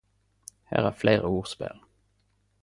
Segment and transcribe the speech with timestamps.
[0.69, 1.79] Her er fleire ordspel.